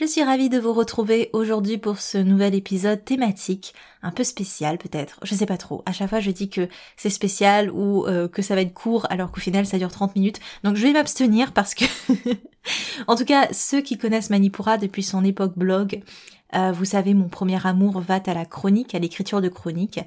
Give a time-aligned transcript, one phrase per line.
[0.00, 4.78] Je suis ravie de vous retrouver aujourd'hui pour ce nouvel épisode thématique, un peu spécial
[4.78, 5.82] peut-être, je sais pas trop.
[5.84, 9.06] À chaque fois je dis que c'est spécial ou euh, que ça va être court
[9.10, 10.40] alors qu'au final ça dure 30 minutes.
[10.64, 11.84] Donc je vais m'abstenir parce que
[13.08, 16.02] en tout cas ceux qui connaissent Manipura depuis son époque blog,
[16.54, 20.00] euh, vous savez mon premier amour va à la chronique, à l'écriture de chronique.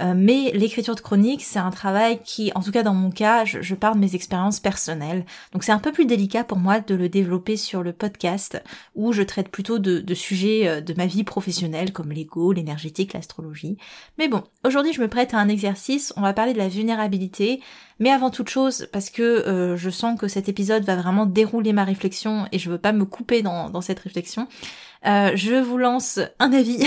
[0.00, 3.44] Euh, mais l'écriture de chronique, c'est un travail qui, en tout cas dans mon cas,
[3.44, 5.24] je, parle de mes expériences personnelles.
[5.52, 8.62] Donc c'est un peu plus délicat pour moi de le développer sur le podcast,
[8.94, 13.76] où je traite plutôt de, sujets euh, de ma vie professionnelle, comme l'ego, l'énergétique, l'astrologie.
[14.18, 17.60] Mais bon, aujourd'hui je me prête à un exercice, on va parler de la vulnérabilité,
[17.98, 21.72] mais avant toute chose, parce que euh, je sens que cet épisode va vraiment dérouler
[21.72, 24.48] ma réflexion et je veux pas me couper dans cette réflexion,
[25.06, 26.84] euh, je vous lance un avis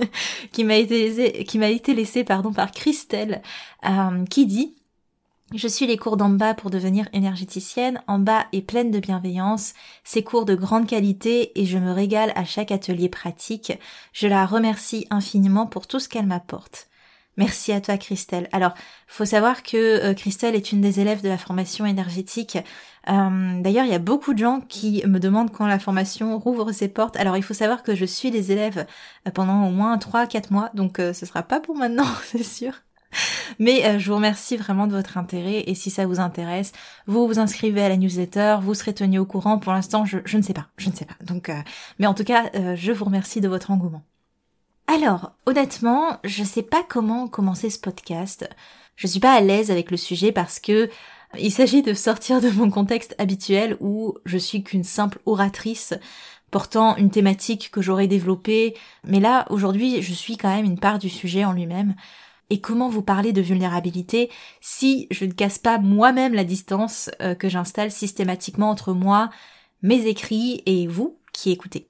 [0.52, 3.42] qui m'a été laissé, qui m'a pardon par Christelle,
[3.84, 4.76] euh, qui dit
[5.54, 9.74] je suis les cours d'en bas pour devenir énergéticienne, en bas est pleine de bienveillance,
[10.02, 13.72] ses cours de grande qualité et je me régale à chaque atelier pratique.
[14.12, 16.88] Je la remercie infiniment pour tout ce qu'elle m'apporte.
[17.36, 18.48] Merci à toi Christelle.
[18.52, 18.72] Alors,
[19.06, 22.56] faut savoir que euh, Christelle est une des élèves de la formation énergétique.
[23.08, 26.72] Euh, d'ailleurs, il y a beaucoup de gens qui me demandent quand la formation rouvre
[26.72, 27.16] ses portes.
[27.16, 28.86] Alors, il faut savoir que je suis les élèves
[29.26, 32.72] euh, pendant au moins 3-4 mois, donc ce sera pas pour maintenant, c'est sûr.
[33.58, 36.72] Mais je vous remercie vraiment de votre intérêt et si ça vous intéresse,
[37.06, 39.58] vous vous inscrivez à la newsletter, vous serez tenu au courant.
[39.58, 41.14] Pour l'instant, je, je, ne sais pas, je ne sais pas.
[41.24, 41.50] Donc,
[41.98, 44.02] mais en tout cas, je vous remercie de votre engouement.
[44.86, 48.48] Alors, honnêtement, je sais pas comment commencer ce podcast.
[48.94, 50.88] Je suis pas à l'aise avec le sujet parce que
[51.38, 55.94] il s'agit de sortir de mon contexte habituel où je suis qu'une simple oratrice
[56.50, 60.98] portant une thématique que j'aurais développée, mais là, aujourd'hui, je suis quand même une part
[60.98, 61.94] du sujet en lui-même.
[62.48, 64.30] Et comment vous parler de vulnérabilité
[64.60, 69.30] si je ne casse pas moi-même la distance euh, que j'installe systématiquement entre moi,
[69.82, 71.88] mes écrits et vous qui écoutez?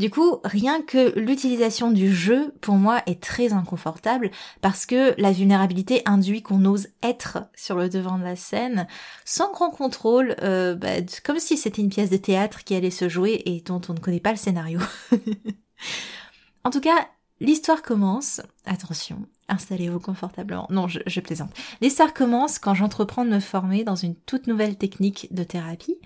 [0.00, 4.30] Du coup, rien que l'utilisation du jeu, pour moi, est très inconfortable
[4.62, 8.86] parce que la vulnérabilité induit qu'on ose être sur le devant de la scène
[9.26, 13.10] sans grand contrôle, euh, bah, comme si c'était une pièce de théâtre qui allait se
[13.10, 14.80] jouer et dont on ne connaît pas le scénario.
[16.64, 17.08] en tout cas,
[17.40, 21.52] l'histoire commence, attention, installez-vous confortablement, non, je, plaisante.
[21.82, 25.98] L'histoire commence quand j'entreprends de me former dans une toute nouvelle technique de thérapie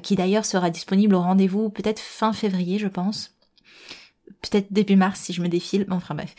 [0.00, 3.34] qui d'ailleurs sera disponible au rendez-vous peut-être fin février, je pense.
[4.40, 6.34] Peut-être début mars si je me défile, enfin bref.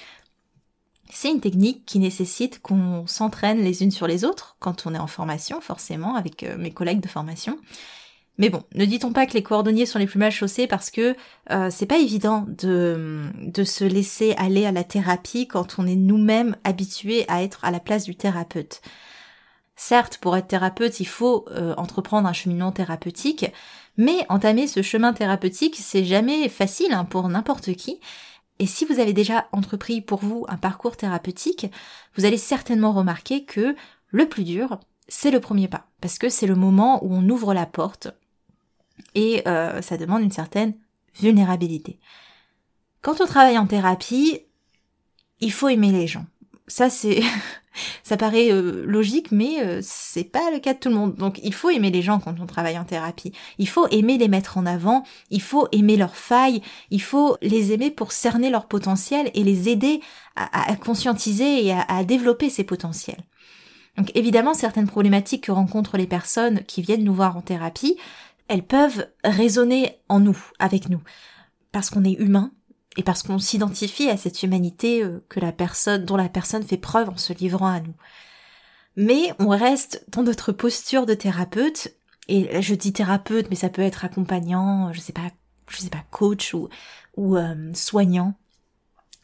[1.09, 4.99] C'est une technique qui nécessite qu'on s'entraîne les unes sur les autres quand on est
[4.99, 7.59] en formation, forcément, avec euh, mes collègues de formation.
[8.39, 11.15] Mais bon, ne dit-on pas que les cordonniers sont les plus mal chaussés parce que
[11.51, 15.95] euh, c'est pas évident de, de se laisser aller à la thérapie quand on est
[15.95, 18.81] nous-mêmes habitués à être à la place du thérapeute.
[19.75, 23.51] Certes, pour être thérapeute, il faut euh, entreprendre un cheminement thérapeutique,
[23.97, 27.99] mais entamer ce chemin thérapeutique, c'est jamais facile hein, pour n'importe qui.
[28.59, 31.71] Et si vous avez déjà entrepris pour vous un parcours thérapeutique,
[32.15, 33.75] vous allez certainement remarquer que
[34.09, 37.53] le plus dur, c'est le premier pas, parce que c'est le moment où on ouvre
[37.53, 38.09] la porte
[39.15, 40.75] et euh, ça demande une certaine
[41.19, 41.99] vulnérabilité.
[43.01, 44.41] Quand on travaille en thérapie,
[45.39, 46.25] il faut aimer les gens.
[46.67, 47.21] Ça c'est
[48.03, 51.15] Ça paraît euh, logique, mais euh, c'est pas le cas de tout le monde.
[51.15, 53.31] Donc il faut aimer les gens quand on travaille en thérapie.
[53.57, 56.61] Il faut aimer les mettre en avant, il faut aimer leurs failles,
[56.91, 60.01] il faut les aimer pour cerner leur potentiel et les aider
[60.35, 63.23] à, conscientiser et à, à développer ces potentiels.
[63.97, 67.97] Donc évidemment, certaines problématiques que rencontrent les personnes qui viennent nous voir en thérapie,
[68.47, 71.01] elles peuvent résonner en nous, avec nous.
[71.71, 72.51] Parce qu'on est humain,
[72.97, 76.77] et parce qu'on s'identifie à cette humanité euh, que la personne, dont la personne fait
[76.77, 77.95] preuve en se livrant à nous.
[78.95, 81.95] Mais on reste dans notre posture de thérapeute,
[82.27, 85.31] et je dis thérapeute, mais ça peut être accompagnant, je sais pas,
[85.67, 86.69] je sais pas, coach ou,
[87.17, 88.35] ou euh, soignant.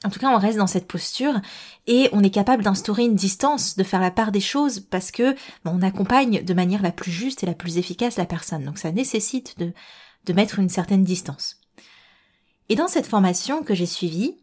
[0.05, 1.41] En tout cas, on reste dans cette posture
[1.85, 5.35] et on est capable d'instaurer une distance, de faire la part des choses parce que
[5.65, 8.63] on accompagne de manière la plus juste et la plus efficace la personne.
[8.63, 9.73] Donc ça nécessite de,
[10.25, 11.59] de mettre une certaine distance.
[12.69, 14.37] Et dans cette formation que j'ai suivie,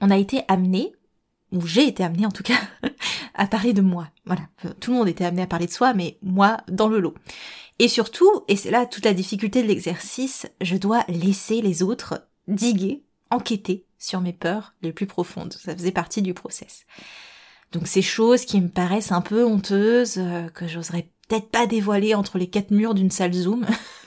[0.00, 0.92] on a été amené,
[1.52, 2.58] ou j'ai été amené en tout cas,
[3.34, 4.08] à parler de moi.
[4.24, 4.42] Voilà,
[4.80, 7.14] tout le monde était amené à parler de soi, mais moi dans le lot.
[7.78, 12.26] Et surtout, et c'est là toute la difficulté de l'exercice, je dois laisser les autres
[12.48, 15.52] diguer, enquêter sur mes peurs les plus profondes.
[15.52, 16.86] Ça faisait partie du process.
[17.72, 22.14] Donc ces choses qui me paraissent un peu honteuses, euh, que j'oserais peut-être pas dévoiler
[22.14, 23.66] entre les quatre murs d'une salle Zoom.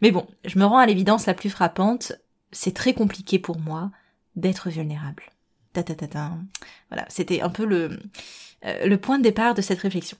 [0.00, 2.12] Mais bon, je me rends à l'évidence la plus frappante,
[2.50, 3.90] c'est très compliqué pour moi
[4.36, 5.24] d'être vulnérable.
[5.72, 6.32] Ta ta ta ta.
[6.90, 7.98] Voilà, c'était un peu le,
[8.64, 10.18] euh, le point de départ de cette réflexion.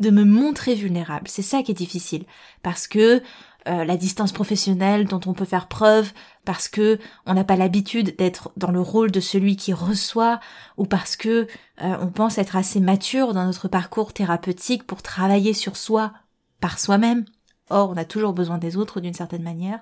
[0.00, 2.24] De me montrer vulnérable, c'est ça qui est difficile.
[2.62, 3.22] Parce que
[3.68, 6.12] euh, la distance professionnelle dont on peut faire preuve
[6.44, 10.40] parce que on n'a pas l'habitude d'être dans le rôle de celui qui reçoit
[10.76, 11.46] ou parce que
[11.82, 16.12] euh, on pense être assez mature dans notre parcours thérapeutique pour travailler sur soi
[16.60, 17.24] par soi-même.
[17.72, 19.80] Or, on a toujours besoin des autres d'une certaine manière.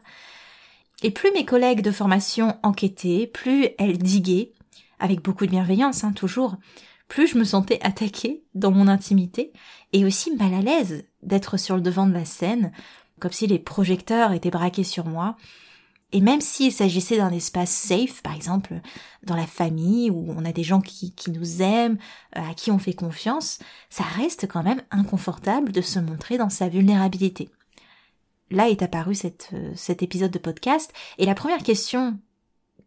[1.02, 4.52] Et plus mes collègues de formation enquêtaient, plus elles diguaient,
[4.98, 6.56] avec beaucoup de bienveillance, hein, toujours,
[7.08, 9.52] plus je me sentais attaquée dans mon intimité
[9.92, 12.70] et aussi mal à l'aise d'être sur le devant de la scène,
[13.19, 15.37] comme si les projecteurs étaient braqués sur moi.
[16.12, 18.81] Et même s'il s'agissait d'un espace safe, par exemple
[19.22, 21.98] dans la famille, où on a des gens qui, qui nous aiment,
[22.37, 23.58] euh, à qui on fait confiance,
[23.90, 27.48] ça reste quand même inconfortable de se montrer dans sa vulnérabilité.
[28.50, 32.19] Là est apparu euh, cet épisode de podcast, et la première question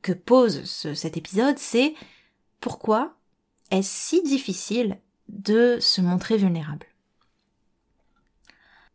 [0.01, 0.63] que pose
[0.93, 1.93] cet épisode, c'est
[2.59, 3.15] pourquoi
[3.71, 4.99] est-ce si difficile
[5.29, 6.85] de se montrer vulnérable?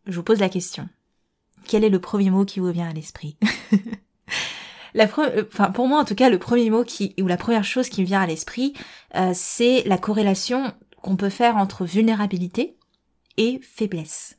[0.06, 0.88] Je vous pose la question.
[1.66, 3.36] Quel est le premier mot qui vous vient à l'esprit?
[4.94, 7.90] La euh, pour moi en tout cas, le premier mot qui ou la première chose
[7.90, 8.72] qui me vient à l'esprit,
[9.16, 10.72] euh, c'est la corrélation
[11.02, 12.76] qu'on peut faire entre vulnérabilité
[13.36, 14.37] et faiblesse.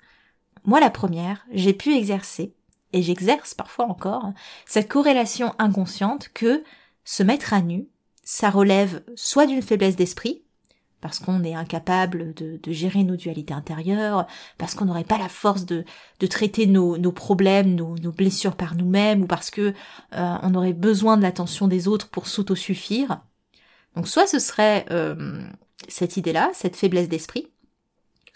[0.65, 2.53] Moi, la première, j'ai pu exercer
[2.93, 4.31] et j'exerce parfois encore
[4.65, 6.63] cette corrélation inconsciente que
[7.03, 7.87] se mettre à nu,
[8.23, 10.43] ça relève soit d'une faiblesse d'esprit,
[11.01, 14.27] parce qu'on est incapable de, gérer nos dualités intérieures,
[14.57, 15.85] parce qu'on n'aurait pas la force de,
[16.29, 19.73] traiter nos, problèmes, nos, nos, blessures par nous-mêmes, ou parce que
[20.15, 23.21] euh, on aurait besoin de l'attention des autres pour s'autosuffire.
[23.95, 25.41] Donc soit ce serait euh,
[25.87, 27.47] cette idée-là, cette faiblesse d'esprit,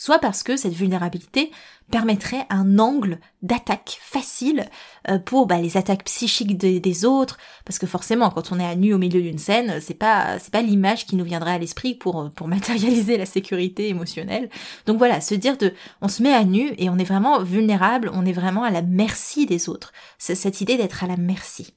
[0.03, 1.49] soit parce que cette vulnérabilité
[1.89, 4.65] permettrait un angle d'attaque facile
[5.09, 8.75] euh, pour bah, les attaques psychiques des autres, parce que forcément, quand on est à
[8.75, 11.95] nu au milieu d'une scène, c'est pas c'est pas l'image qui nous viendrait à l'esprit
[11.95, 14.49] pour pour matérialiser la sécurité émotionnelle.
[14.87, 18.11] Donc voilà, se dire de, on se met à nu et on est vraiment vulnérable,
[18.13, 19.93] on est vraiment à la merci des autres.
[20.17, 21.75] C'est cette idée d'être à la merci.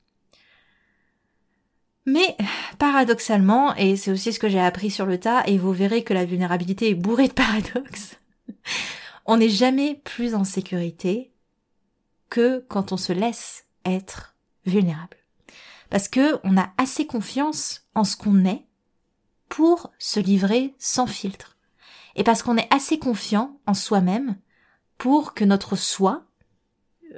[2.07, 2.37] Mais
[2.79, 6.15] paradoxalement, et c'est aussi ce que j'ai appris sur le tas, et vous verrez que
[6.15, 8.17] la vulnérabilité est bourrée de paradoxes,
[9.27, 11.33] on n'est jamais plus en sécurité
[12.31, 15.17] que quand on se laisse être vulnérable.
[15.91, 18.67] Parce que on a assez confiance en ce qu'on est
[19.49, 21.57] pour se livrer sans filtre.
[22.15, 24.37] Et parce qu'on est assez confiant en soi-même
[24.99, 26.26] pour que notre soi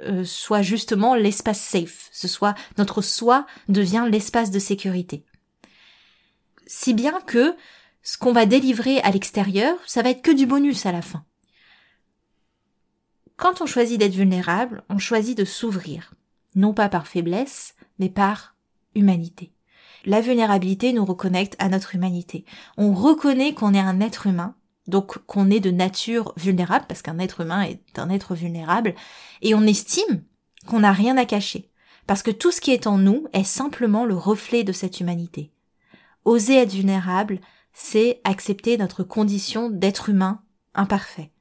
[0.03, 5.23] euh, soit justement l'espace safe, ce soit notre soi devient l'espace de sécurité.
[6.67, 7.55] Si bien que
[8.01, 11.23] ce qu'on va délivrer à l'extérieur, ça va être que du bonus à la fin.
[13.35, 16.13] Quand on choisit d'être vulnérable, on choisit de s'ouvrir,
[16.55, 18.55] non pas par faiblesse, mais par
[18.95, 19.53] humanité.
[20.05, 22.45] La vulnérabilité nous reconnecte à notre humanité.
[22.77, 24.55] On reconnaît qu'on est un être humain
[24.89, 28.95] donc qu'on est de nature vulnérable, parce qu'un être humain est un être vulnérable,
[29.41, 30.23] et on estime
[30.67, 31.71] qu'on n'a rien à cacher,
[32.07, 35.51] parce que tout ce qui est en nous est simplement le reflet de cette humanité.
[36.25, 37.39] Oser être vulnérable,
[37.73, 40.41] c'est accepter notre condition d'être humain
[40.73, 41.31] imparfait.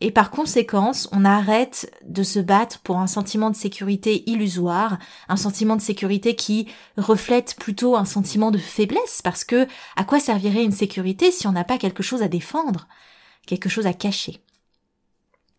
[0.00, 4.98] Et par conséquence, on arrête de se battre pour un sentiment de sécurité illusoire,
[5.28, 10.20] un sentiment de sécurité qui reflète plutôt un sentiment de faiblesse, parce que à quoi
[10.20, 12.88] servirait une sécurité si on n'a pas quelque chose à défendre,
[13.46, 14.42] quelque chose à cacher?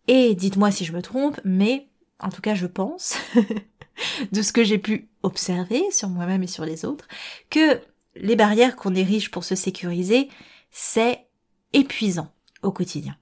[0.06, 1.88] Et dites-moi si je me trompe, mais
[2.20, 3.16] en tout cas je pense,
[4.32, 7.08] de ce que j'ai pu observer sur moi-même et sur les autres,
[7.50, 7.80] que
[8.14, 10.28] les barrières qu'on érige pour se sécuriser,
[10.70, 11.26] c'est
[11.72, 13.16] épuisant au quotidien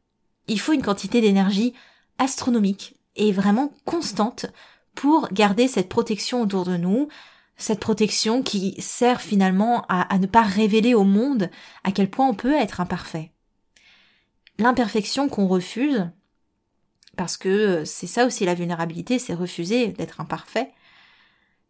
[0.48, 1.74] il faut une quantité d'énergie
[2.18, 4.46] astronomique et vraiment constante
[4.94, 7.08] pour garder cette protection autour de nous,
[7.56, 11.50] cette protection qui sert finalement à, ne pas révéler au monde
[11.84, 13.32] à quel point on peut être imparfait.
[14.58, 16.08] L'imperfection qu'on refuse,
[17.16, 20.72] parce que c'est ça aussi la vulnérabilité, c'est refuser d'être imparfait,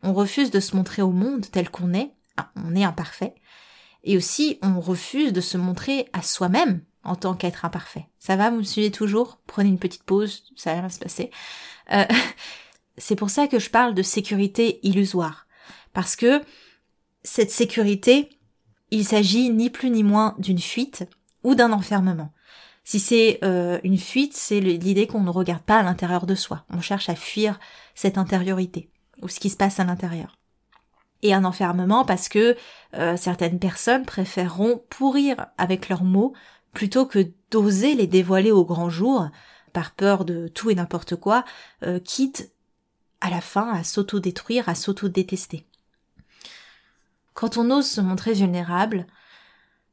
[0.03, 2.13] On refuse de se montrer au monde tel qu'on est,
[2.57, 3.35] on est imparfait,
[4.05, 8.07] et aussi on refuse de se montrer à soi-même en tant qu'être imparfait.
[8.19, 9.39] Ça va, vous me suivez toujours?
[9.47, 11.31] Prenez une petite pause, ça va se passer.
[11.93, 12.05] Euh,
[12.99, 15.47] c'est pour ça que je parle de sécurité illusoire.
[15.93, 16.43] Parce que
[17.23, 18.29] cette sécurité,
[18.91, 21.09] il s'agit ni plus ni moins d'une fuite
[21.43, 22.33] ou d'un enfermement.
[22.85, 26.65] Si c'est euh, une fuite, c'est l'idée qu'on ne regarde pas à l'intérieur de soi.
[26.71, 27.59] On cherche à fuir
[27.95, 28.91] cette intériorité
[29.23, 30.37] ou ce qui se passe à l'intérieur.
[31.23, 32.57] Et un enfermement parce que
[32.95, 36.35] euh, certaines personnes préféreront pourrir avec leurs mots
[36.77, 39.31] plutôt que d'oser les dévoiler au grand jour
[39.73, 41.43] par peur de tout et n'importe quoi,
[41.83, 42.53] euh, quitte
[43.23, 45.67] à la fin à s'auto-détruire, à s'auto-détester.
[47.33, 49.07] Quand on ose se montrer vulnérable,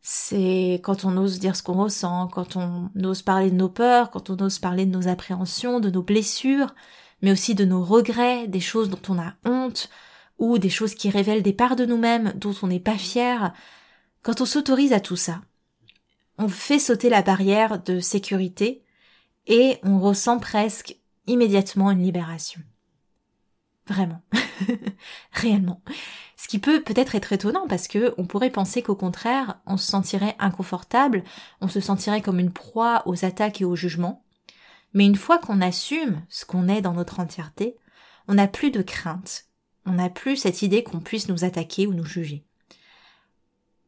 [0.02, 4.12] c'est quand on ose dire ce qu'on ressent, quand on ose parler de nos peurs,
[4.12, 6.76] quand on ose parler de nos appréhensions, de nos blessures,
[7.22, 9.90] mais aussi de nos regrets, des choses dont on a honte,
[10.38, 13.54] ou des choses qui révèlent des parts de nous-mêmes dont on n'est pas fier.
[14.22, 15.40] Quand on s'autorise à tout ça,
[16.38, 18.84] on fait sauter la barrière de sécurité
[19.48, 20.98] et on ressent presque
[21.28, 22.62] immédiatement une libération.
[23.88, 24.22] Vraiment.
[25.32, 25.82] Réellement.
[26.38, 29.90] Ce qui peut peut-être être étonnant parce que on pourrait penser qu'au contraire, on se
[29.90, 31.24] sentirait inconfortable,
[31.62, 34.24] on se sentirait comme une proie aux attaques et aux jugements.
[34.94, 37.76] Mais une fois qu'on assume ce qu'on est dans notre entièreté,
[38.28, 39.46] on n'a plus de crainte.
[39.86, 42.46] On n'a plus cette idée qu'on puisse nous attaquer ou nous juger.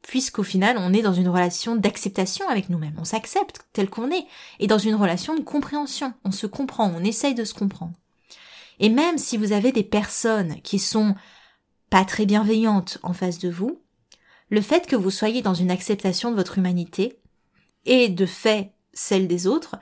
[0.07, 2.95] Puisqu'au final, on est dans une relation d'acceptation avec nous-mêmes.
[2.99, 4.25] On s'accepte tel qu'on est.
[4.59, 6.13] Et dans une relation de compréhension.
[6.23, 7.93] On se comprend, on essaye de se comprendre.
[8.79, 11.15] Et même si vous avez des personnes qui sont
[11.89, 13.81] pas très bienveillantes en face de vous,
[14.49, 17.19] le fait que vous soyez dans une acceptation de votre humanité
[17.85, 19.75] et de fait celle des autres,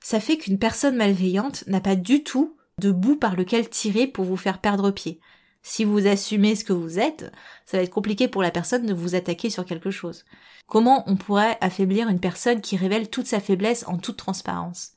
[0.00, 4.24] ça fait qu'une personne malveillante n'a pas du tout de bout par lequel tirer pour
[4.24, 5.20] vous faire perdre pied.
[5.66, 7.32] Si vous assumez ce que vous êtes,
[7.64, 10.26] ça va être compliqué pour la personne de vous attaquer sur quelque chose.
[10.66, 14.92] Comment on pourrait affaiblir une personne qui révèle toute sa faiblesse en toute transparence?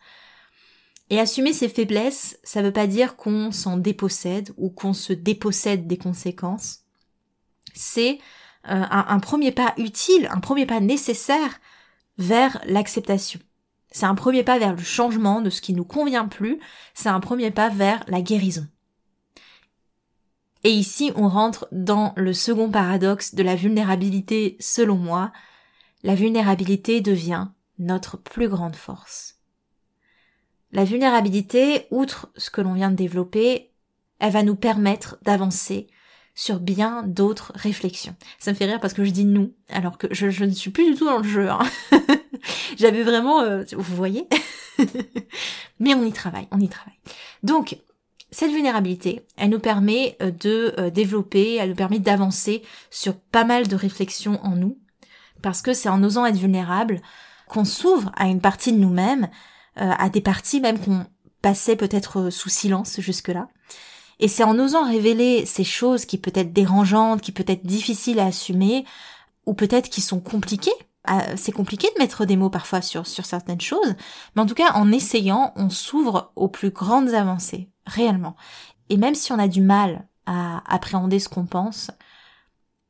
[1.09, 5.88] Et assumer ses faiblesses, ça veut pas dire qu'on s'en dépossède ou qu'on se dépossède
[5.88, 6.81] des conséquences.
[7.74, 8.19] C'est
[8.67, 11.62] euh, un, premier pas utile, un premier pas nécessaire
[12.17, 13.39] vers l'acceptation.
[13.89, 16.59] C'est un premier pas vers le changement de ce qui nous convient plus,
[16.93, 18.67] c'est un premier pas vers la guérison.
[20.64, 25.32] Et ici, on rentre dans le second paradoxe de la vulnérabilité selon moi.
[26.04, 27.48] La vulnérabilité devient
[27.80, 29.36] notre plus grande force.
[30.72, 33.72] La vulnérabilité, outre ce que l'on vient de développer,
[34.20, 35.88] elle va nous permettre d'avancer
[36.36, 38.16] sur bien d'autres réflexions.
[38.38, 40.92] Ça me fait rire parce que je dis nous, alors que je, ne suis plus
[40.92, 41.50] du tout dans le jeu.
[41.50, 41.60] Hein.
[42.78, 44.28] J'avais vraiment, euh, vous voyez,
[45.80, 47.00] mais on y travaille, on y travaille.
[47.42, 47.78] Donc,
[48.31, 53.46] cette vulnérabilité, elle nous permet euh, de euh, développer, elle nous permet d'avancer sur pas
[53.46, 54.77] mal de réflexions en nous,
[55.41, 57.01] parce que c'est en osant être vulnérable
[57.48, 59.29] qu'on s'ouvre à une partie de nous-mêmes
[59.79, 61.05] euh, à des parties même qu'on
[61.41, 63.48] passait peut-être sous silence jusque-là.
[64.19, 68.19] Et c'est en osant révéler ces choses qui peut être dérangeantes, qui peut être difficiles
[68.19, 68.84] à assumer,
[69.46, 70.72] ou peut-être qui sont compliquées.
[71.38, 73.96] C'est compliqué de mettre des mots parfois sur certaines choses,
[74.36, 78.36] mais en tout cas, en essayant, on s'ouvre aux plus grandes avancées, réellement.
[78.89, 81.89] Et même si on a du mal à appréhender ce qu'on pense,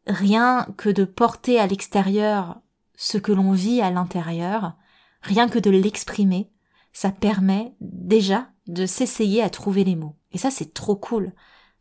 [0.07, 2.59] rien que de porter à l'extérieur
[2.95, 4.73] ce que l'on vit à l'intérieur,
[5.21, 6.51] rien que de l'exprimer,
[6.93, 10.15] ça permet déjà de s'essayer à trouver les mots.
[10.31, 11.31] Et ça, c'est trop cool.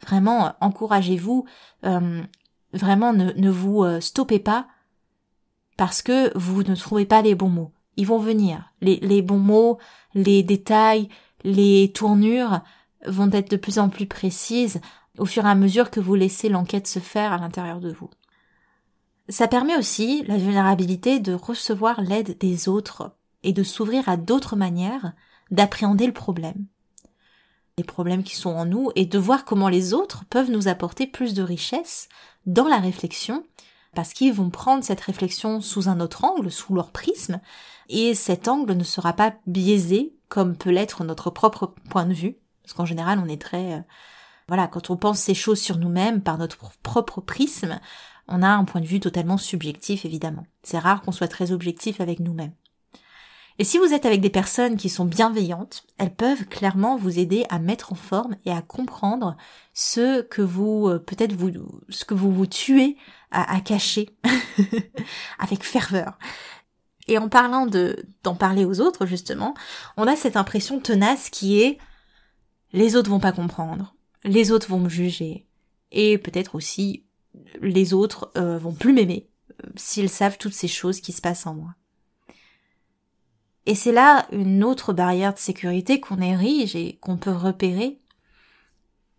[0.03, 1.47] Vraiment, encouragez-vous.
[1.85, 2.23] Euh,
[2.75, 4.69] vraiment, ne, vous euh, stoppez pas
[5.77, 7.73] parce que vous ne trouvez pas les bons mots.
[7.97, 8.73] Ils vont venir.
[8.83, 9.79] Les, les bons mots,
[10.15, 11.09] les détails,
[11.45, 12.61] les tournures
[13.05, 14.81] vont être de plus en plus précises
[15.19, 18.11] au fur et à mesure que vous laissez l'enquête se faire à l'intérieur de vous.
[19.29, 24.57] Ça permet aussi, la vulnérabilité, de recevoir l'aide des autres et de s'ouvrir à d'autres
[24.57, 25.13] manières
[25.51, 26.67] d'appréhender le problème.
[27.79, 31.07] Les problèmes qui sont en nous et de voir comment les autres peuvent nous apporter
[31.07, 32.09] plus de richesse
[32.47, 33.45] dans la réflexion
[33.95, 37.41] parce qu'ils vont prendre cette réflexion sous un autre angle, sous leur prisme,
[37.89, 42.37] et cet angle ne sera pas biaisé comme peut l'être notre propre point de vue,
[42.67, 43.75] parce qu'en général on est très...
[43.75, 43.81] Euh,
[44.49, 47.81] voilà, quand on pense ces choses sur nous-mêmes par notre propre prisme,
[48.29, 50.47] on a un point de vue totalement subjectif évidemment.
[50.63, 52.53] C'est rare qu'on soit très objectif avec nous-mêmes.
[53.59, 57.47] Et si vous êtes avec des personnes qui sont bienveillantes, elles peuvent clairement vous aider
[57.49, 59.37] à mettre en forme et à comprendre
[59.73, 61.51] ce que vous, euh, peut-être vous,
[61.89, 62.97] ce que vous vous tuez
[63.31, 64.11] à, cacher
[65.39, 66.19] avec ferveur.
[67.09, 69.55] Et en parlant de, d'en parler aux autres, justement,
[69.97, 71.79] on a cette impression tenace qui est
[72.73, 73.95] les autres vont pas comprendre,
[74.25, 75.47] les autres vont me juger,
[75.93, 77.05] Et peut-être aussi
[77.61, 79.29] les autres euh, vont plus m'aimer
[79.65, 81.75] euh, s'ils savent toutes ces choses qui se passent en moi.
[83.67, 88.01] Et c'est là une autre barrière de sécurité qu'on érige et qu'on peut repérer,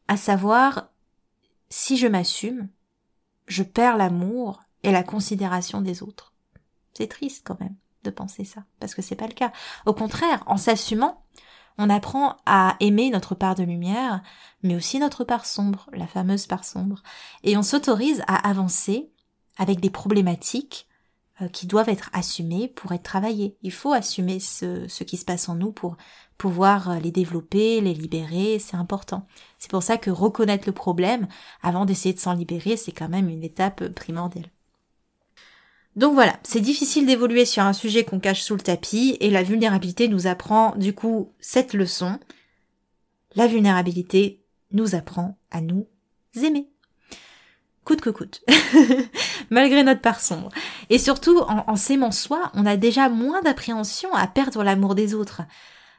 [0.08, 0.90] à savoir
[1.70, 2.70] si je m'assume,
[3.48, 6.34] je perds l'amour et la considération des autres.
[6.94, 9.52] C'est triste quand même de penser ça, parce que c'est pas le cas.
[9.86, 11.26] Au contraire, en s'assumant,
[11.78, 14.22] on apprend à aimer notre part de lumière,
[14.64, 17.04] mais aussi notre part sombre, la fameuse part sombre.
[17.44, 19.12] Et on s'autorise à avancer
[19.58, 20.88] avec des problématiques
[21.42, 23.58] euh, qui doivent être assumées pour être travaillées.
[23.62, 25.98] Il faut assumer ce, ce qui se passe en nous pour
[26.38, 29.28] pouvoir euh, les développer, les libérer, c'est important.
[29.60, 31.28] C'est pour ça que reconnaître le problème
[31.62, 34.50] avant d'essayer de s'en libérer, c'est quand même une étape primordiale.
[35.98, 39.42] Donc voilà, c'est difficile d'évoluer sur un sujet qu'on cache sous le tapis et la
[39.42, 42.20] vulnérabilité nous apprend du coup cette leçon.
[43.34, 45.88] La vulnérabilité nous apprend à nous
[46.36, 46.70] aimer.
[47.84, 48.44] Coûte que coûte.
[49.50, 50.50] Malgré notre part sombre.
[50.92, 55.42] Et surtout, en, s'aimant soi, on a déjà moins d'appréhension à perdre l'amour des autres.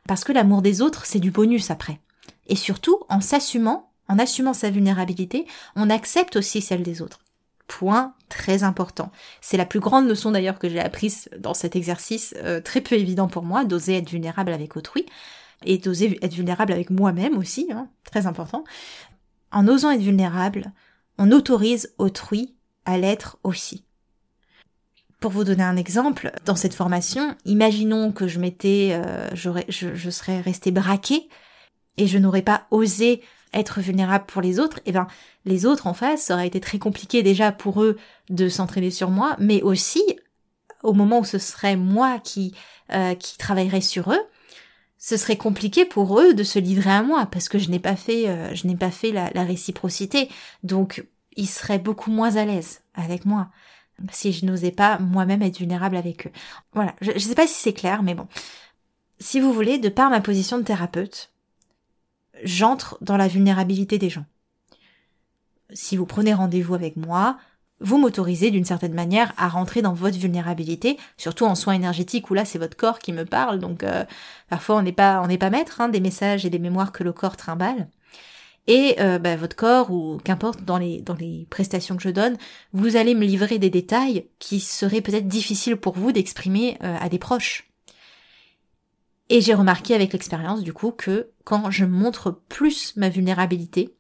[0.07, 1.99] Parce que l'amour des autres, c'est du bonus après.
[2.47, 7.19] Et surtout, en s'assumant, en assumant sa vulnérabilité, on accepte aussi celle des autres.
[7.69, 9.13] Point très important.
[9.41, 12.97] C'est la plus grande leçon d'ailleurs que j'ai apprise dans cet exercice, euh, très peu
[12.97, 15.07] évident pour moi, d'oser être vulnérable avec autrui
[15.65, 18.65] et d'oser être vulnérable avec moi-même aussi, hein, très important.
[19.53, 20.73] En osant être vulnérable,
[21.19, 23.85] on autorise autrui à l'être aussi.
[25.21, 30.11] Pour vous donner un exemple, dans cette formation, imaginons que je m'étais, euh, je, je
[30.11, 31.29] serais restée braquée
[31.99, 33.23] et je n'aurais pas osé
[33.55, 35.07] être vulnérable pour les autres, eh ben
[35.45, 37.97] les autres en face, ça aurait été très compliqué déjà pour eux
[38.31, 40.03] de s'entraîner sur moi, mais aussi
[40.83, 42.55] au moment où ce serait moi qui
[42.93, 44.21] euh, qui travaillerais sur eux,
[44.99, 47.97] ce serait compliqué pour eux de se livrer à moi parce que je n'ai pas
[47.97, 50.29] fait euh, je n'ai pas fait la, la, réciprocité,
[50.63, 51.05] donc
[51.37, 53.49] ils seraient beaucoup moins à l'aise avec moi
[54.13, 56.33] si je n'osais pas moi-même être vulnérable avec eux.
[56.73, 58.29] Voilà, je, je sais pas si c'est clair, mais bon.
[59.21, 61.33] Si vous voulez, de par ma position de thérapeute,
[62.45, 64.25] j'entre dans la vulnérabilité des gens.
[65.73, 67.39] Si vous prenez rendez-vous avec moi,
[67.81, 72.35] vous m'autorisez d'une certaine manière à rentrer dans votre vulnérabilité, surtout en soins énergétiques où
[72.35, 74.05] là c'est votre corps qui me parle, donc euh,
[74.49, 77.05] parfois on n'est pas on n'est pas maître hein, des messages et des mémoires que
[77.05, 77.89] le corps trimballe.
[78.67, 82.37] Et euh, bah, votre corps ou qu'importe dans les dans les prestations que je donne,
[82.73, 87.09] vous allez me livrer des détails qui seraient peut-être difficiles pour vous d'exprimer euh, à
[87.09, 87.68] des proches.
[89.31, 93.95] Et j'ai remarqué avec l'expérience du coup que quand je montre plus ma vulnérabilité,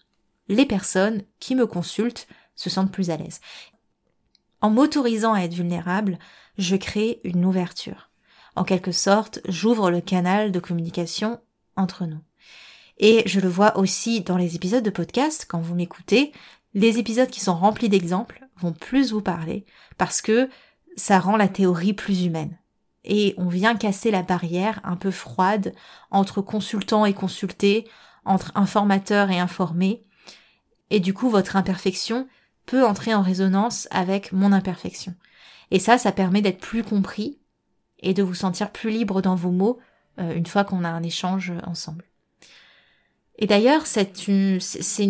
[0.49, 3.41] les personnes qui me consultent se sentent plus à l'aise.
[4.61, 6.19] En m'autorisant à être vulnérable,
[6.57, 8.11] je crée une ouverture.
[8.57, 11.41] En quelque sorte, j'ouvre le canal de communication
[11.77, 12.21] entre nous.
[12.99, 16.33] Et je le vois aussi dans les épisodes de podcast, quand vous m'écoutez,
[16.75, 19.65] les épisodes qui sont remplis d'exemples vont plus vous parler
[19.97, 20.49] parce que
[20.97, 22.59] ça rend la théorie plus humaine
[23.09, 25.75] et on vient casser la barrière un peu froide
[26.11, 27.89] entre consultant et consulté,
[28.25, 30.05] entre informateur et informé,
[30.91, 32.29] et du coup votre imperfection
[32.67, 35.15] peut entrer en résonance avec mon imperfection.
[35.71, 37.39] Et ça, ça permet d'être plus compris
[38.01, 39.79] et de vous sentir plus libre dans vos mots
[40.21, 42.05] euh, une fois qu'on a un échange ensemble.
[43.39, 44.59] Et d'ailleurs, c'est une,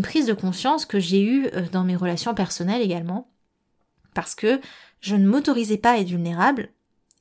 [0.02, 3.28] prise de conscience que j'ai eue euh, dans mes relations personnelles également,
[4.14, 4.60] parce que
[5.00, 6.70] je ne m'autorisais pas à être vulnérable,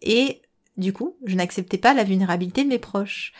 [0.01, 0.41] et
[0.77, 3.33] du coup, je n'acceptais pas la vulnérabilité de mes proches.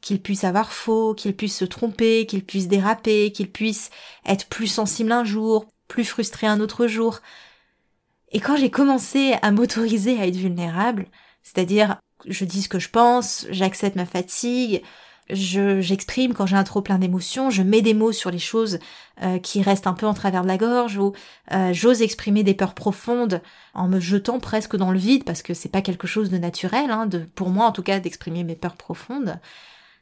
[0.00, 3.90] Qu'ils puissent avoir faux, qu'ils puissent se tromper, qu'ils puissent déraper, qu'ils puissent
[4.24, 7.20] être plus sensibles un jour, plus frustrés un autre jour.
[8.30, 11.06] Et quand j'ai commencé à m'autoriser à être vulnérable,
[11.42, 14.82] c'est-à-dire je dis ce que je pense, j'accepte ma fatigue,
[15.30, 18.78] je j'exprime quand j'ai un trop plein d'émotions, je mets des mots sur les choses
[19.22, 21.12] euh, qui restent un peu en travers de la gorge ou
[21.52, 23.42] euh, j'ose exprimer des peurs profondes
[23.74, 26.90] en me jetant presque dans le vide parce que c'est pas quelque chose de naturel,
[26.90, 29.38] hein, de, pour moi en tout cas d'exprimer mes peurs profondes.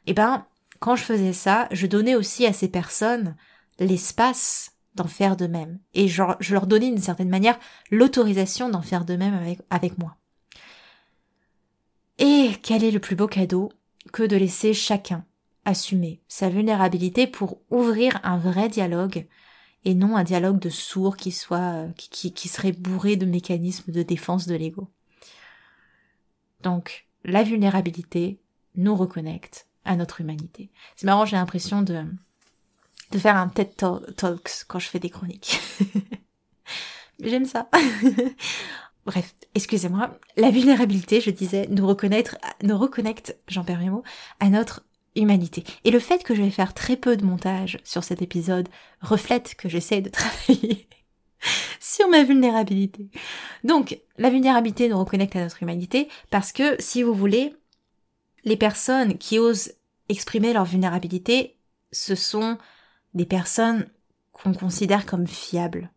[0.05, 0.45] Et eh ben
[0.79, 3.35] quand je faisais ça, je donnais aussi à ces personnes
[3.79, 7.59] l'espace d'en faire de même et je, je leur donnais d'une certaine manière
[7.91, 10.15] l'autorisation d'en faire de même avec, avec moi.
[12.19, 13.69] Et quel est le plus beau cadeau?
[14.11, 15.25] Que de laisser chacun
[15.65, 19.27] assumer sa vulnérabilité pour ouvrir un vrai dialogue
[19.83, 21.31] et non un dialogue de sourds qui,
[21.97, 24.89] qui, serait bourré de mécanismes de défense de l'ego.
[26.63, 28.39] Donc la vulnérabilité
[28.75, 30.71] nous reconnecte à notre humanité.
[30.95, 32.05] C'est marrant, j'ai l'impression de
[33.11, 35.59] de faire un TED Talks quand je fais des chroniques.
[37.19, 37.69] J'aime ça.
[39.07, 40.19] Bref, excusez-moi.
[40.35, 44.03] La vulnérabilité, je disais, nous reconnaître, nous reconnecte, j'en perds mes mots,
[44.41, 44.83] à notre
[45.15, 45.63] humanité.
[45.85, 48.67] Et le fait que je vais faire très peu de montage sur cet épisode
[48.99, 50.89] reflète que j'essaie de travailler
[51.79, 53.09] sur ma vulnérabilité.
[53.63, 57.55] Donc, la vulnérabilité nous reconnecte à notre humanité parce que, si vous voulez,
[58.43, 59.71] les personnes qui osent
[60.09, 61.55] exprimer leur vulnérabilité,
[61.93, 62.57] ce sont
[63.13, 63.87] des personnes
[64.33, 65.91] qu'on considère comme fiables.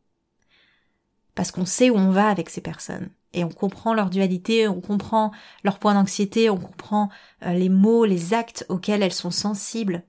[1.41, 3.09] Parce qu'on sait où on va avec ces personnes.
[3.33, 5.33] Et on comprend leur dualité, on comprend
[5.65, 7.09] leurs points d'anxiété, on comprend
[7.47, 10.03] euh, les mots, les actes auxquels elles sont sensibles.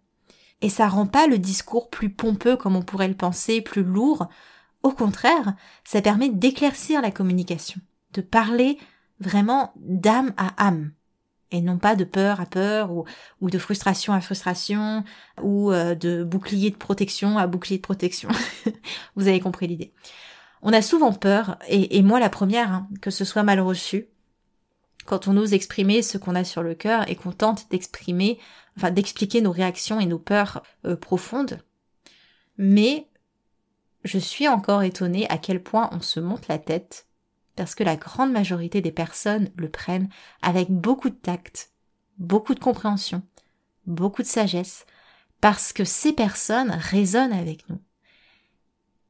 [0.59, 4.27] Et ça rend pas le discours plus pompeux comme on pourrait le penser, plus lourd.
[4.83, 5.53] Au contraire,
[5.85, 7.79] ça permet d'éclaircir la communication,
[8.11, 8.77] de parler
[9.21, 10.91] vraiment d'âme à âme
[11.51, 15.05] et non pas de peur à peur ou, de frustration à frustration
[15.41, 18.27] ou euh, de bouclier de protection à bouclier de protection.
[19.15, 19.93] Vous avez compris l'idée.
[20.61, 24.07] On a souvent peur, et, moi la première, hein, que ce soit mal reçu,
[25.05, 28.39] quand on ose exprimer ce qu'on a sur le cœur et qu'on tente d'exprimer,
[28.77, 31.59] enfin d'expliquer nos réactions et nos peurs euh, profondes.
[32.57, 33.07] Mais
[34.03, 37.07] je suis encore étonnée à quel point on se monte la tête
[37.55, 40.09] parce que la grande majorité des personnes le prennent
[40.41, 41.71] avec beaucoup de tact,
[42.17, 43.23] beaucoup de compréhension,
[43.85, 44.85] beaucoup de sagesse,
[45.41, 47.79] parce que ces personnes résonnent avec nous.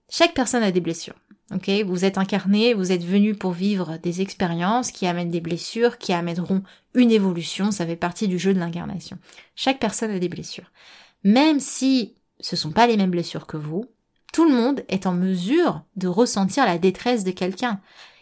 [0.10, 1.16] Chaque personne a des blessures.
[1.54, 5.98] Ok, vous êtes incarné, vous êtes venu pour vivre des expériences qui amènent des blessures,
[5.98, 7.72] qui amèneront une évolution.
[7.72, 9.18] Ça fait partie du jeu de l'incarnation.
[9.56, 10.72] Chaque personne a des blessures.
[11.26, 13.86] Même si ce sont pas les mêmes blessures que vous,
[14.32, 17.82] tout le monde est en mesure de ressentir la détresse de quelqu'un.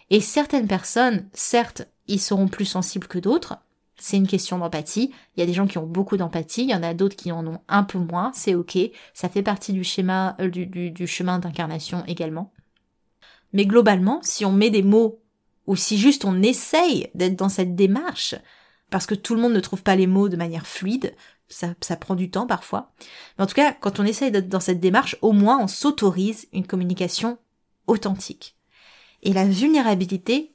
[0.09, 3.59] Et certaines personnes, certes, ils seront plus sensibles que d'autres.
[3.95, 5.13] C'est une question d'empathie.
[5.35, 7.31] Il y a des gens qui ont beaucoup d'empathie, il y en a d'autres qui
[7.31, 8.31] en ont un peu moins.
[8.33, 8.77] C'est ok.
[9.13, 12.51] Ça fait partie du schéma, euh, du, du chemin d'incarnation également.
[13.53, 15.21] Mais globalement, si on met des mots,
[15.67, 18.35] ou si juste on essaye d'être dans cette démarche,
[18.89, 21.15] parce que tout le monde ne trouve pas les mots de manière fluide,
[21.47, 22.91] ça, ça prend du temps parfois.
[23.37, 26.47] Mais en tout cas, quand on essaye d'être dans cette démarche, au moins on s'autorise
[26.53, 27.37] une communication
[27.87, 28.55] authentique.
[29.23, 30.53] Et la vulnérabilité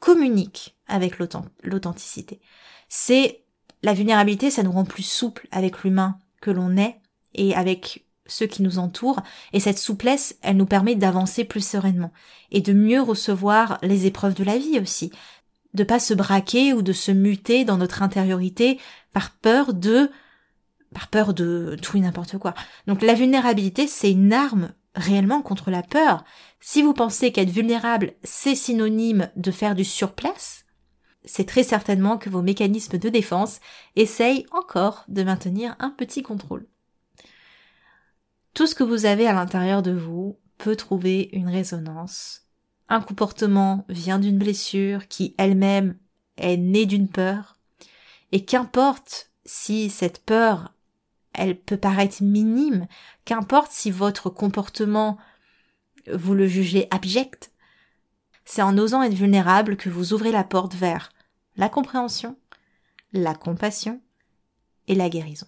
[0.00, 2.40] communique avec l'authenticité.
[2.88, 3.44] C'est
[3.82, 7.00] la vulnérabilité, ça nous rend plus souple avec l'humain que l'on est
[7.34, 9.22] et avec ceux qui nous entourent.
[9.52, 12.12] Et cette souplesse, elle nous permet d'avancer plus sereinement
[12.50, 15.10] et de mieux recevoir les épreuves de la vie aussi.
[15.74, 18.78] De pas se braquer ou de se muter dans notre intériorité
[19.12, 20.10] par peur de,
[20.92, 22.54] par peur de tout et n'importe quoi.
[22.86, 26.24] Donc la vulnérabilité, c'est une arme réellement contre la peur.
[26.60, 30.64] Si vous pensez qu'être vulnérable, c'est synonyme de faire du surplace,
[31.24, 33.60] c'est très certainement que vos mécanismes de défense
[33.96, 36.66] essayent encore de maintenir un petit contrôle.
[38.54, 42.42] Tout ce que vous avez à l'intérieur de vous peut trouver une résonance.
[42.88, 45.98] Un comportement vient d'une blessure qui elle-même
[46.36, 47.58] est née d'une peur.
[48.30, 50.72] Et qu'importe si cette peur
[51.32, 52.86] elle peut paraître minime,
[53.24, 55.18] qu'importe si votre comportement
[56.12, 57.50] vous le jugez abject,
[58.44, 61.10] c'est en osant être vulnérable que vous ouvrez la porte vers
[61.56, 62.36] la compréhension,
[63.12, 64.00] la compassion
[64.86, 65.46] et la guérison.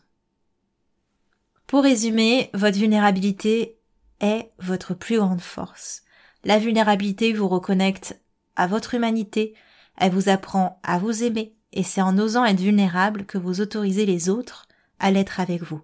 [1.66, 3.76] Pour résumer, votre vulnérabilité
[4.20, 6.02] est votre plus grande force.
[6.44, 8.20] La vulnérabilité vous reconnecte
[8.55, 9.55] à votre humanité,
[9.96, 14.07] elle vous apprend à vous aimer, et c'est en osant être vulnérable que vous autorisez
[14.07, 14.68] les autres
[15.00, 15.83] à l'être avec vous.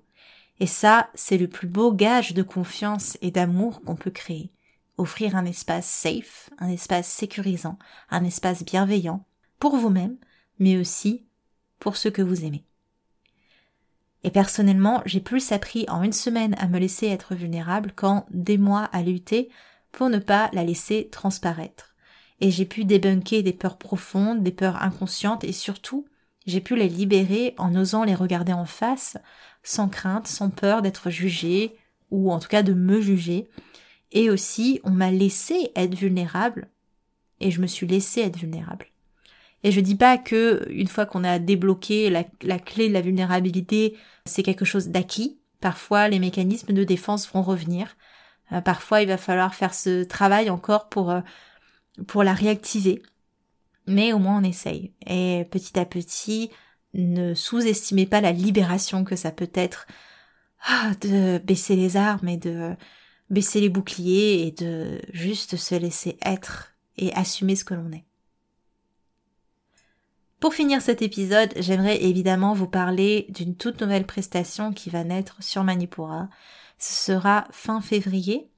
[0.61, 4.53] Et ça, c'est le plus beau gage de confiance et d'amour qu'on peut créer.
[4.99, 7.77] Offrir un espace safe, un espace sécurisant,
[8.09, 9.25] un espace bienveillant
[9.59, 10.17] pour vous-même,
[10.61, 11.27] mais aussi
[11.81, 12.65] pour ceux que vous aimez.
[14.25, 18.59] Et personnellement, j'ai plus appris en une semaine à me laisser être vulnérable qu'en des
[18.59, 19.51] mois à lutter
[19.91, 21.95] pour ne pas la laisser transparaître.
[22.41, 26.07] Et j'ai pu débunker des peurs profondes, des peurs inconscientes et surtout
[26.47, 29.17] j'ai pu les libérer en osant les regarder en face,
[29.63, 31.77] sans crainte, sans peur d'être jugé,
[32.11, 33.49] ou en tout cas de me juger.
[34.11, 36.69] Et aussi, on m'a laissé être vulnérable,
[37.41, 38.87] et je me suis laissé être vulnérable.
[39.65, 43.97] Et je dis pas que une fois qu'on a débloqué la, clé de la vulnérabilité,
[44.25, 45.41] c'est quelque chose d'acquis.
[45.61, 47.97] Parfois, les mécanismes de défense vont revenir.
[48.53, 51.21] Euh, parfois, il va falloir faire ce travail encore pour euh,
[52.07, 53.03] pour la réactiver
[53.87, 54.93] mais au moins on essaye.
[55.07, 56.51] Et petit à petit,
[56.95, 59.87] ne sous-estimez pas la libération que ça peut être
[60.65, 62.75] ah, de baisser les armes et de
[63.31, 68.05] baisser les boucliers et de juste se laisser être et assumer ce que l'on est.
[70.43, 75.37] Pour finir cet épisode, j'aimerais évidemment vous parler d'une toute nouvelle prestation qui va naître
[75.41, 76.29] sur Manipura.
[76.79, 78.51] Ce sera fin février.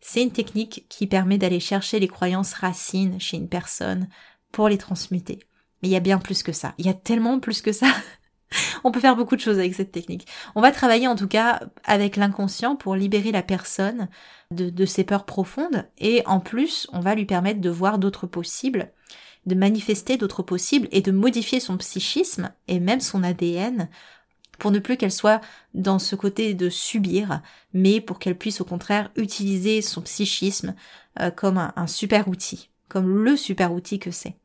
[0.00, 4.08] C'est une technique qui permet d'aller chercher les croyances racines chez une personne
[4.52, 5.40] pour les transmuter.
[5.82, 6.72] Mais il y a bien plus que ça.
[6.78, 7.88] Il y a tellement plus que ça.
[8.82, 10.26] on peut faire beaucoup de choses avec cette technique.
[10.54, 14.08] On va travailler en tout cas avec l'inconscient pour libérer la personne
[14.50, 18.26] de, de ses peurs profondes et en plus on va lui permettre de voir d'autres
[18.26, 18.94] possibles,
[19.48, 23.88] de manifester d'autres possibles et de modifier son psychisme et même son ADN
[24.58, 25.40] pour ne plus qu'elle soit
[25.74, 27.40] dans ce côté de subir,
[27.72, 30.74] mais pour qu'elle puisse au contraire utiliser son psychisme
[31.20, 34.36] euh, comme un, super outil, comme le super outil que c'est.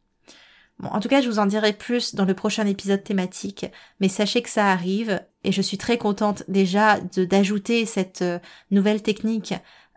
[0.80, 3.66] Bon, en tout cas, je vous en dirai plus dans le prochain épisode thématique,
[4.00, 8.40] mais sachez que ça arrive et je suis très contente déjà d'ajouter cette euh,
[8.72, 9.54] nouvelle technique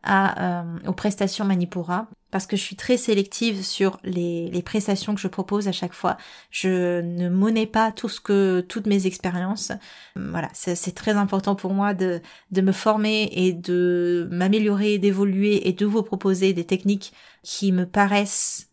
[0.06, 5.14] à, euh, aux prestations Manipura parce que je suis très sélective sur les, les, prestations
[5.14, 6.16] que je propose à chaque fois.
[6.50, 9.72] Je ne monnaie pas tout ce que toutes mes expériences.
[10.16, 15.72] Voilà, c'est très important pour moi de, de me former et de m'améliorer, d'évoluer et
[15.72, 18.70] de vous proposer des techniques qui me paraissent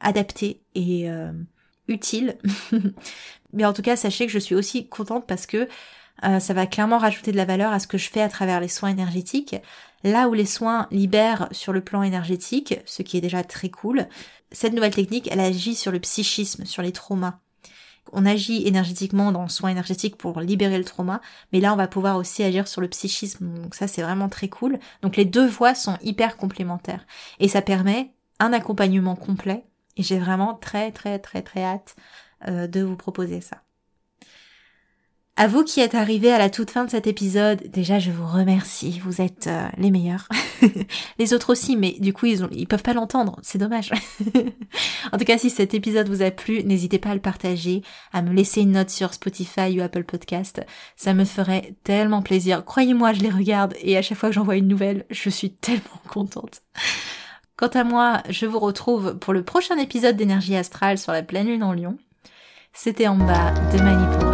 [0.00, 1.32] adaptées et euh,
[1.88, 2.38] utiles.
[3.52, 5.68] Mais en tout cas, sachez que je suis aussi contente parce que
[6.22, 8.60] euh, ça va clairement rajouter de la valeur à ce que je fais à travers
[8.60, 9.56] les soins énergétiques.
[10.04, 14.06] Là où les soins libèrent sur le plan énergétique, ce qui est déjà très cool,
[14.52, 17.40] cette nouvelle technique, elle agit sur le psychisme, sur les traumas.
[18.12, 21.88] On agit énergétiquement dans le soin énergétique pour libérer le trauma, mais là on va
[21.88, 23.62] pouvoir aussi agir sur le psychisme.
[23.62, 24.78] Donc ça c'est vraiment très cool.
[25.00, 27.06] Donc les deux voies sont hyper complémentaires
[27.40, 29.64] et ça permet un accompagnement complet
[29.96, 31.96] et j'ai vraiment très très très très hâte
[32.46, 33.63] euh, de vous proposer ça.
[35.36, 38.26] À vous qui êtes arrivés à la toute fin de cet épisode, déjà je vous
[38.26, 40.28] remercie, vous êtes euh, les meilleurs.
[41.18, 43.90] les autres aussi, mais du coup ils, ont, ils peuvent pas l'entendre, c'est dommage.
[45.12, 48.22] en tout cas, si cet épisode vous a plu, n'hésitez pas à le partager, à
[48.22, 50.64] me laisser une note sur Spotify ou Apple Podcast.
[50.94, 52.64] Ça me ferait tellement plaisir.
[52.64, 56.00] Croyez-moi, je les regarde et à chaque fois que j'envoie une nouvelle, je suis tellement
[56.08, 56.62] contente.
[57.56, 61.48] Quant à moi, je vous retrouve pour le prochain épisode d'énergie astrale sur la pleine
[61.48, 61.98] lune en Lyon.
[62.72, 64.33] C'était en bas de Manipura